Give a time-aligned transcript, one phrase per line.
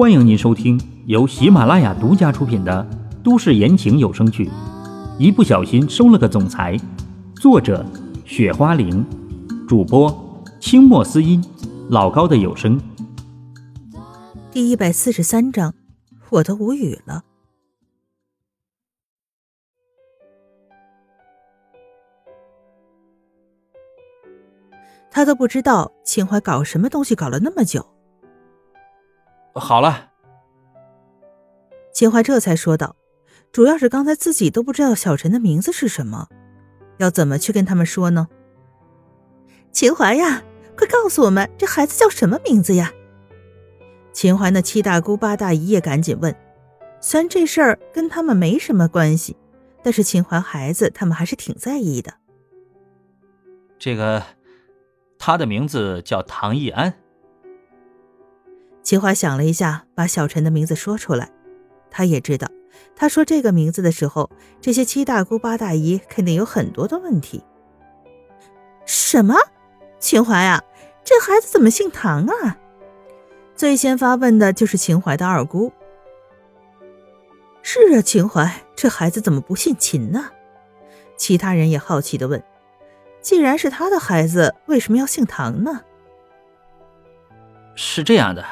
[0.00, 2.88] 欢迎您收听由喜马拉雅独家出品的
[3.22, 4.46] 都市言情有声剧
[5.18, 6.74] 《一不小心收了个总裁》，
[7.38, 7.84] 作者：
[8.24, 9.04] 雪花玲，
[9.68, 11.44] 主播：清墨思音，
[11.90, 12.80] 老高的有声。
[14.50, 15.74] 第一百四十三章，
[16.30, 17.22] 我都无语了。
[25.10, 27.86] 他都不知道秦淮搞什么东西搞了那么久。
[29.54, 30.10] 好了，
[31.92, 32.96] 秦淮这才说道
[33.52, 36.28] ：“主要是刚才自己都不知道小陈的名字是什么，
[36.98, 38.28] 要怎么去跟他们说呢？”
[39.72, 40.42] 秦淮呀，
[40.76, 42.92] 快告诉我们这孩子叫什么名字呀？
[44.12, 46.34] 秦淮那七大姑八大姨也赶紧问。
[47.00, 49.36] 虽然这事儿跟他们没什么关系，
[49.82, 52.12] 但是秦淮孩子他们还是挺在意的。
[53.78, 54.22] 这个，
[55.18, 56.94] 他的名字叫唐义安。
[58.90, 61.30] 秦淮想了一下，把小陈的名字说出来。
[61.92, 62.48] 他也知道，
[62.96, 64.28] 他说这个名字的时候，
[64.60, 67.44] 这些七大姑八大姨肯定有很多的问题。
[68.84, 69.36] 什么？
[70.00, 70.64] 秦淮啊，
[71.04, 72.58] 这孩子怎么姓唐啊？
[73.54, 75.72] 最先发问的就是秦淮的二姑。
[77.62, 80.30] 是啊，秦淮，这孩子怎么不姓秦呢？
[81.16, 82.42] 其他人也好奇的问
[83.22, 85.82] ：“既然是他的孩子，为什么要姓唐呢？”
[87.76, 88.44] 是这样的。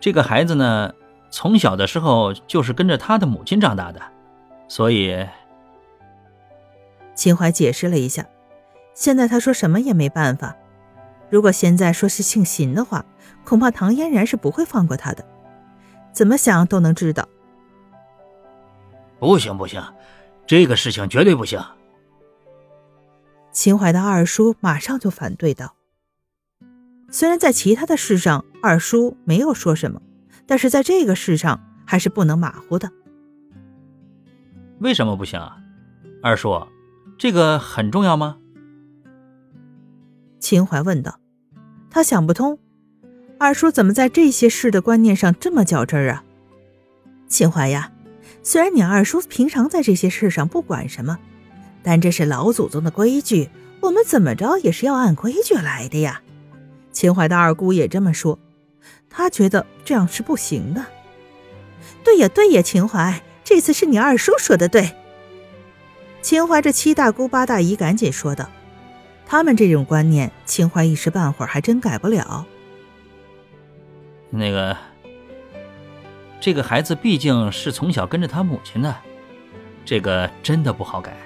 [0.00, 0.94] 这个孩子呢，
[1.30, 4.00] 从小的时候就是跟着他的母亲长大的，
[4.66, 5.28] 所以，
[7.14, 8.26] 秦淮解释了一下。
[8.94, 10.56] 现在他说什么也没办法。
[11.28, 13.04] 如果现在说是姓秦的话，
[13.44, 15.24] 恐怕唐嫣然是不会放过他的。
[16.12, 17.28] 怎么想都能知道。
[19.18, 19.82] 不行不行，
[20.46, 21.62] 这个事情绝对不行。
[23.52, 25.74] 秦淮的二叔马上就反对道。
[27.10, 30.00] 虽然在其他的事上二叔没有说什么，
[30.46, 32.90] 但是在这个事上还是不能马虎的。
[34.78, 35.56] 为什么不行啊？
[36.22, 36.66] 二叔，
[37.18, 38.38] 这个很重要吗？
[40.38, 41.18] 秦淮问道。
[41.90, 42.58] 他想不通，
[43.38, 46.24] 二叔怎么在这些事的观念上这么较真儿啊？
[47.26, 47.90] 秦淮呀，
[48.42, 51.18] 虽然你二叔平常在这些事上不管什么，
[51.82, 56.22] 但这是老祖宗的规矩，我们怎么着也是要按规矩来的呀。
[56.92, 58.38] 秦淮的二姑也这么说，
[59.08, 60.86] 她觉得这样是不行的。
[62.02, 64.94] 对呀，对呀，秦淮，这次是你二叔说的对。
[66.22, 68.50] 秦淮这七大姑八大姨赶紧说道
[69.26, 72.46] ：“他们这种观念，秦淮一时半会儿还真改不了。”
[74.30, 74.76] 那个，
[76.40, 78.94] 这个孩子毕竟是从小跟着他母亲的，
[79.84, 81.16] 这个真的不好改。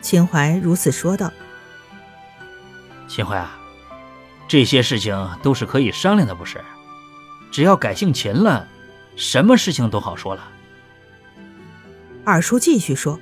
[0.00, 1.32] 秦淮如此说道
[3.08, 3.58] ：“秦淮啊。”
[4.48, 6.62] 这些事情都是可以商量的，不是？
[7.50, 8.68] 只要改姓秦了，
[9.16, 10.52] 什么事情都好说了。
[12.24, 13.18] 二叔继续说：“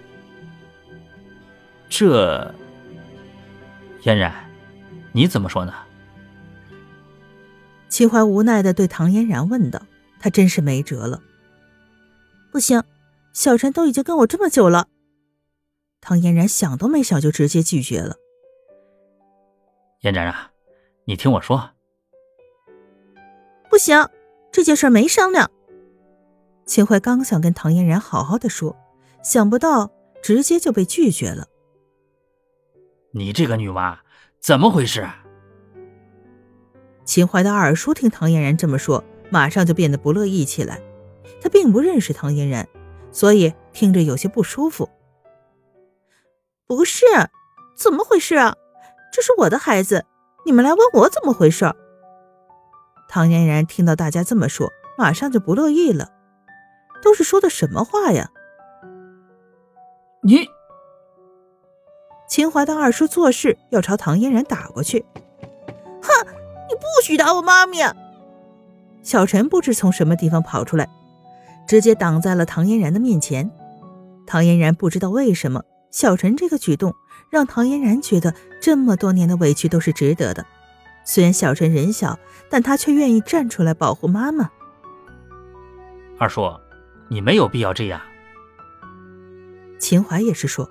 [1.88, 2.54] 这，
[4.02, 4.32] 嫣然，
[5.12, 5.72] 你怎么说呢？”
[7.88, 9.80] 秦淮无奈的对唐嫣然问道
[10.18, 11.22] ：“他真是没辙了。”
[12.50, 12.82] 不行，
[13.32, 14.88] 小陈都已经跟我这么久了。
[16.00, 18.16] 唐嫣然想都没想就直接拒绝了。
[20.00, 20.50] 嫣然啊。
[21.06, 21.70] 你听我说，
[23.68, 24.08] 不行，
[24.50, 25.50] 这件事没商量。
[26.64, 28.74] 秦淮刚想跟唐嫣然好好的说，
[29.22, 29.90] 想不到
[30.22, 31.46] 直接就被拒绝了。
[33.10, 34.00] 你这个女娃
[34.40, 35.06] 怎么回事？
[37.04, 40.80] 秦淮的二叔听唐嫣然这么说，马上就变得不乐意起来。
[41.42, 42.66] 他并不认识唐嫣然，
[43.12, 44.88] 所以听着有些不舒服。
[46.66, 47.04] 不是，
[47.76, 48.56] 怎么回事啊？
[49.12, 50.06] 这是我的孩子。
[50.44, 51.74] 你们来问我怎么回事？
[53.08, 56.10] 唐嫣然听到大家这么说，马上就不乐意了。
[57.02, 58.30] 都是说的什么话呀？
[60.22, 60.48] 你，
[62.28, 65.04] 秦淮的二叔做事要朝唐嫣然打过去。
[66.02, 66.26] 哼，
[66.68, 67.78] 你不许打我妈咪！
[69.02, 70.88] 小陈不知从什么地方跑出来，
[71.66, 73.50] 直接挡在了唐嫣然的面前。
[74.26, 76.94] 唐嫣然不知道为什么，小陈这个举动。
[77.30, 80.46] 让唐嫣然觉得这么多年的委屈都是值得的。
[81.04, 82.18] 虽然小陈人小，
[82.48, 84.50] 但他却愿意站出来保护妈妈。
[86.18, 86.58] 二叔，
[87.08, 88.00] 你没有必要这样。
[89.78, 90.70] 秦淮也是说，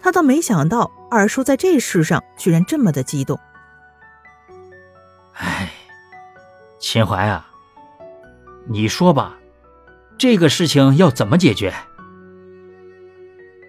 [0.00, 3.38] 他倒没想到二叔在这事上居然这么的激动。
[5.34, 5.70] 哎，
[6.78, 7.50] 秦淮啊，
[8.68, 9.36] 你说吧，
[10.16, 11.74] 这个事情要怎么解决？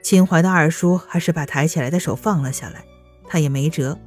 [0.01, 2.83] 秦淮的二叔还是把抬起来的手放了下来，
[3.27, 3.97] 他也没辙。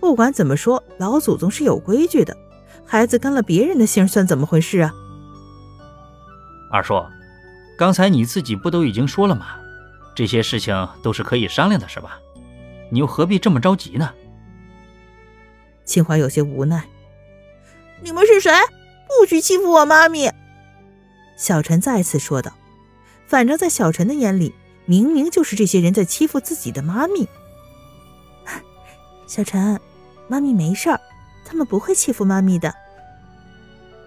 [0.00, 2.36] 不管怎么说，老祖宗是有规矩的，
[2.84, 4.92] 孩子跟了别人的姓，算怎么回事啊？
[6.70, 7.02] 二叔，
[7.78, 9.46] 刚才你自己不都已经说了吗？
[10.14, 12.18] 这些事情都是可以商量的，是吧？
[12.90, 14.12] 你又何必这么着急呢？
[15.84, 16.84] 秦淮有些无奈。
[18.02, 18.52] 你们是谁？
[19.08, 20.32] 不许欺负我妈咪！
[21.36, 22.52] 小陈再次说道。
[23.26, 27.28] 反正，在小陈的眼里，明明就是这些人在欺负自己的妈咪。
[29.26, 29.80] 小陈，
[30.28, 31.00] 妈咪没事儿，
[31.44, 32.74] 他们不会欺负妈咪的。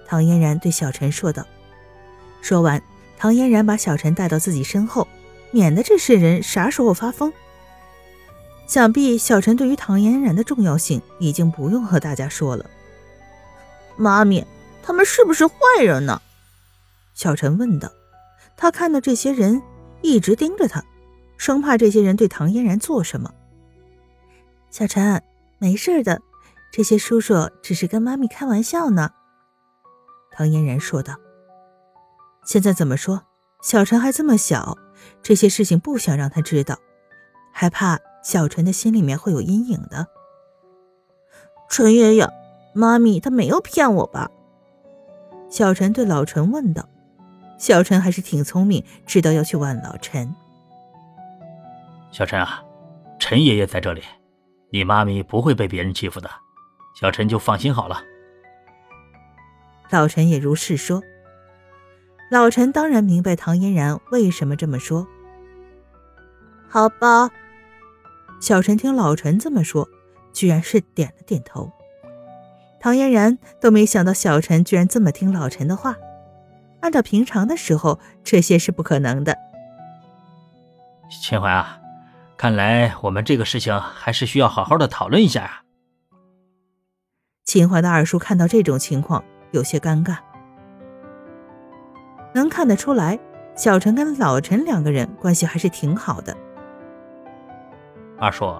[0.07, 1.45] 唐嫣然对小陈说道。
[2.41, 2.81] 说完，
[3.17, 5.07] 唐嫣然把小陈带到自己身后，
[5.51, 7.33] 免得这世人啥时候发疯。
[8.67, 12.65] 想必小陈对于唐嫣然的重要性已经不用和大家说了。
[13.95, 14.45] 妈咪，
[14.83, 16.21] 他们是不是坏人呢？
[17.13, 17.91] 小陈问道。
[18.57, 19.61] 他看到这些人
[20.05, 20.83] 一直盯着他，
[21.35, 23.33] 生怕这些人对唐嫣然做什么。
[24.69, 25.23] 小陈，
[25.57, 26.21] 没事的，
[26.71, 29.09] 这些叔叔只是跟妈咪开玩笑呢。
[30.31, 31.15] 唐嫣然说道。
[32.45, 33.23] 现在怎么说？
[33.63, 34.77] 小陈还这么小，
[35.23, 36.77] 这些事情不想让他知道，
[37.51, 40.05] 还怕小陈的心里面会有阴影的。
[41.67, 42.29] 陈爷爷，
[42.75, 44.29] 妈咪她没有骗我吧？
[45.49, 46.87] 小陈对老陈问道。
[47.57, 50.35] 小陈还是挺聪明，知道要去问老陈。
[52.11, 52.63] 小陈啊，
[53.19, 54.01] 陈爷爷在这里，
[54.71, 56.29] 你妈咪不会被别人欺负的，
[56.99, 58.01] 小陈就放心好了。
[59.89, 61.01] 老陈也如是说。
[62.31, 65.05] 老陈当然明白唐嫣然为什么这么说。
[66.67, 67.29] 好吧，
[68.41, 69.87] 小陈听老陈这么说，
[70.33, 71.71] 居然是点了点头。
[72.79, 75.95] 唐嫣然都没想到小陈居然这么听老陈的话。
[76.85, 79.35] 按照平常的时候，这些是不可能的。
[81.09, 81.79] 秦淮啊，
[82.37, 85.63] 看来我们这个事情还是需要好好的讨论一下啊。
[87.43, 90.17] 秦淮的二叔看到这种情况，有些尴尬。
[92.35, 93.17] 能看得出来，
[93.55, 96.37] 小陈跟老陈两个人关系还是挺好的。
[98.19, 98.53] 二叔，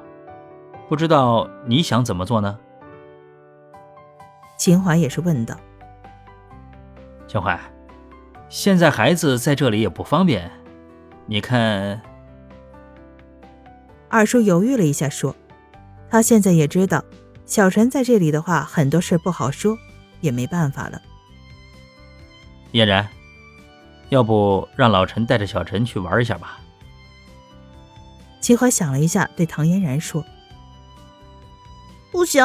[0.89, 2.57] 不知道你想怎么做呢？
[4.57, 5.55] 秦淮也是问道。
[7.27, 7.59] 秦淮。
[8.49, 10.49] 现在孩子在这里也不方便，
[11.25, 12.01] 你看。
[14.07, 15.35] 二叔犹豫了一下，说
[16.09, 17.03] ：“他现在也知道
[17.45, 19.77] 小陈在这里的话，很多事不好说，
[20.21, 21.01] 也没办法了。”
[22.71, 23.07] 嫣然，
[24.09, 26.59] 要不让老陈带着小陈去玩一下吧？
[28.39, 30.23] 秦淮想了一下，对唐嫣然说
[32.13, 32.41] ：“不行，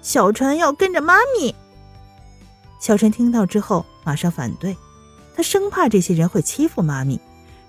[0.00, 1.54] 小陈要跟着妈咪。”
[2.80, 4.76] 小陈听到之后，马上反对。
[5.38, 7.20] 他生怕这些人会欺负妈咪，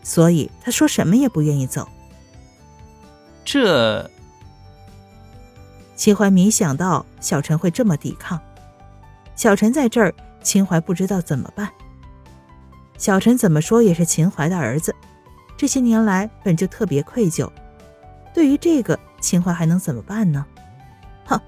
[0.01, 1.87] 所以他说什么也不愿意走。
[3.45, 4.09] 这，
[5.95, 8.41] 秦淮没想到小陈会这么抵抗。
[9.35, 10.11] 小陈在这儿，
[10.41, 11.69] 秦淮不知道怎么办。
[12.97, 14.95] 小陈怎么说也是秦淮的儿子，
[15.55, 17.47] 这些年来本就特别愧疚。
[18.33, 20.43] 对于这个，秦淮还能怎么办呢？
[21.27, 21.39] 哼，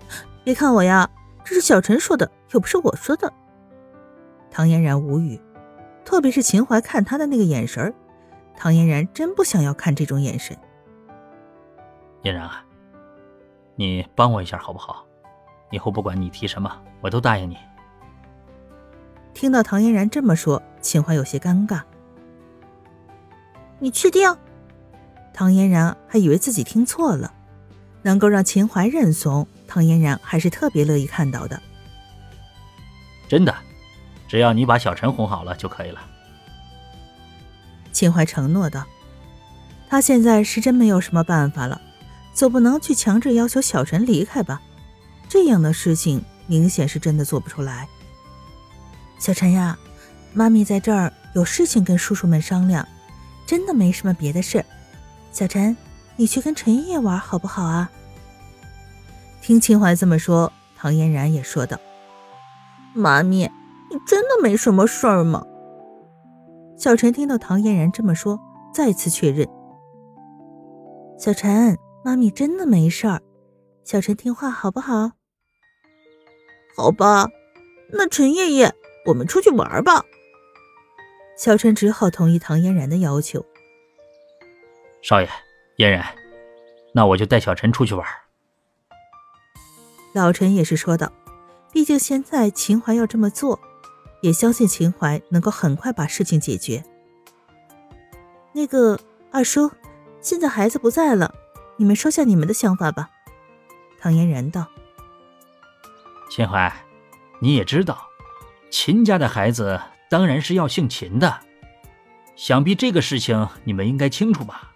[0.44, 1.10] 别看我呀，
[1.44, 3.34] 这是小陈说的，又不是我说的。
[4.52, 5.42] 唐嫣然无语。
[6.04, 7.94] 特别是秦淮看他的那个眼神
[8.56, 10.58] 唐嫣然真不想要看这种眼神。
[12.22, 12.64] 嫣然啊，
[13.76, 15.06] 你帮我一下好不好？
[15.72, 17.58] 以后不管你提什么，我都答应你。
[19.34, 21.82] 听到唐嫣然这么说，秦淮有些尴尬。
[23.80, 24.36] 你确定？
[25.34, 27.34] 唐嫣然还以为自己听错了。
[28.04, 31.62] 能够让秦淮认怂，唐嫣然还是特别乐意看到的。
[33.28, 33.56] 真的。
[34.32, 36.00] 只要你把小陈哄好了就可以了。
[37.92, 38.86] 秦淮承诺道
[39.92, 41.82] ：“他现在是真没有什么办法了，
[42.34, 44.62] 总不能去强制要求小陈离开吧？
[45.28, 47.90] 这样的事情明显是真的做不出来。”
[49.20, 49.78] 小陈呀，
[50.34, 52.88] 妈咪在这儿有事情跟叔叔们商量，
[53.46, 54.64] 真的没什么别的事。
[55.34, 55.76] 小陈，
[56.16, 57.92] 你去跟陈烨玩好不好啊？
[59.42, 61.78] 听秦淮这么说，唐嫣然也说道
[62.96, 63.52] ：“妈咪。”
[63.92, 65.46] 你真的没什么事儿吗？
[66.78, 68.40] 小陈听到唐嫣然这么说，
[68.74, 69.46] 再次确认。
[71.20, 73.22] 小陈，妈咪真的没事儿，
[73.84, 75.12] 小陈听话好不好？
[76.78, 77.28] 好吧，
[77.92, 78.74] 那陈爷爷，
[79.08, 80.06] 我们出去玩吧。
[81.38, 83.46] 小陈只好同意唐嫣然的要求。
[85.02, 85.28] 少爷，
[85.76, 86.06] 嫣然，
[86.94, 88.08] 那我就带小陈出去玩。
[90.14, 91.12] 老陈也是说道，
[91.74, 93.60] 毕竟现在秦淮要这么做。
[94.22, 96.84] 也相信秦淮能够很快把事情解决。
[98.54, 99.00] 那个
[99.32, 99.72] 二叔，
[100.22, 101.34] 现在孩子不在了，
[101.78, 103.10] 你们说下你们的想法吧。
[104.00, 104.68] 唐嫣然道
[106.30, 106.74] ：“秦淮，
[107.40, 108.08] 你也知道，
[108.70, 111.40] 秦家的孩子当然是要姓秦的。
[112.36, 114.72] 想必这个事情你们应该清楚吧？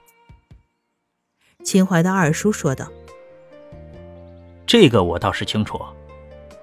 [1.63, 2.87] 秦淮的二叔说道
[4.67, 5.81] ：“这个我倒是清楚。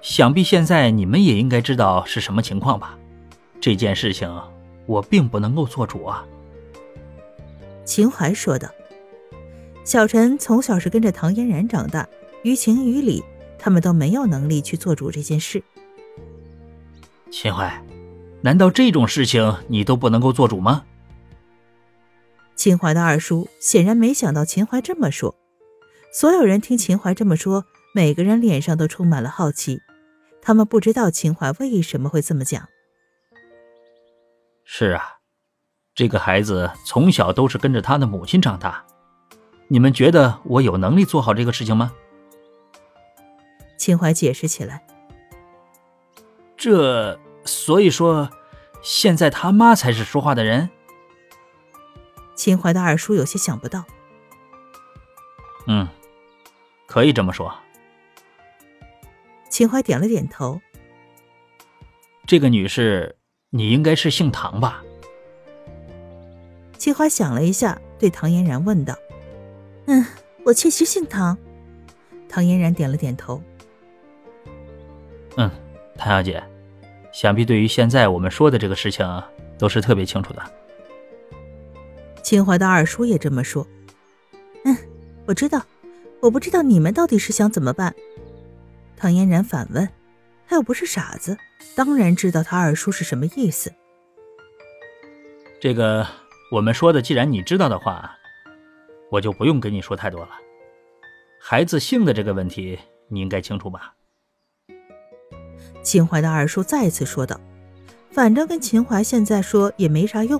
[0.03, 2.99] 想必现在你们也应该知道是什么情况吧？
[3.61, 4.29] 这件事情
[4.85, 6.25] 我并不能够做主啊。”
[7.85, 8.67] 秦淮说道
[9.85, 12.07] ：“小陈从小是跟着唐嫣然长大，
[12.43, 13.23] 于情于理，
[13.57, 15.63] 他们都没有能力去做主这件事。”
[17.31, 17.81] 秦淮，
[18.41, 20.83] 难道这种事情你都不能够做主吗？
[22.57, 25.33] 秦淮的二叔显然没想到秦淮这么说。
[26.11, 29.79] 所有人听秦淮这么说，每个人脸上都充满了好奇。
[30.43, 32.67] 他们不知道秦淮为什么会这么讲。
[34.63, 35.19] 是啊。
[35.95, 38.83] 这个孩子从小都是跟着他的母亲长大，
[39.67, 41.93] 你们觉得我有能力做好这个事情吗？
[43.77, 44.83] 秦淮解释起来。
[46.57, 48.31] 这所以说，
[48.81, 50.71] 现在他妈才是说话的人。
[52.33, 53.85] 秦淮的二叔有些想不到。
[55.67, 55.87] 嗯，
[56.87, 57.53] 可以这么说。
[59.53, 60.59] 秦淮点了点头。
[62.25, 63.15] 这个女士，
[63.51, 64.83] 你应该是姓唐吧？
[66.75, 68.95] 秦淮想了一下，对唐嫣然问道
[69.85, 70.03] ：“嗯，
[70.43, 71.37] 我确实姓唐。”
[72.27, 73.39] 唐嫣然点了点头。
[75.37, 75.47] 嗯，
[75.95, 76.43] 唐小姐，
[77.11, 79.07] 想必对于现在我们说的这个事情
[79.59, 80.41] 都是特别清楚的。
[82.23, 83.67] 秦淮的二叔也这么说。
[84.65, 84.75] 嗯，
[85.27, 85.63] 我知道，
[86.21, 87.93] 我不知道你们到底是想怎么办。
[89.03, 89.89] 唐嫣然反问
[90.47, 91.37] ：“他又不是傻子，
[91.75, 93.69] 当然知道他二叔是什么意思。”
[95.59, 96.07] 这个。
[96.49, 98.15] 我们说的，既然你知道的话，
[99.11, 100.29] 我就不用跟你说太多了。
[101.37, 102.79] 孩子姓的这个问题，
[103.09, 103.93] 你应该清楚吧？
[105.81, 107.37] 秦淮的二叔再次说道
[108.09, 110.39] ：“反正跟秦淮现在说也没啥用，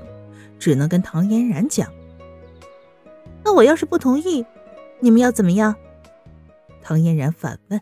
[0.58, 1.92] 只能跟唐嫣然讲。
[3.44, 4.46] 那我要是不同意，
[5.02, 5.76] 你们要怎么样？”
[6.82, 7.82] 唐嫣然反问。